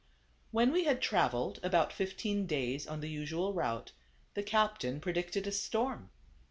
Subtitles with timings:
[0.49, 3.91] When we had traveled about fifteen days on the usual route,
[4.33, 6.09] the captain predicted a storm.